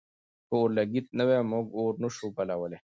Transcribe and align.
که 0.47 0.53
اورلګیت 0.59 1.07
نه 1.17 1.23
وي، 1.27 1.39
موږ 1.51 1.65
اور 1.79 1.93
نه 2.03 2.09
شو 2.15 2.27
بلولی. 2.35 2.77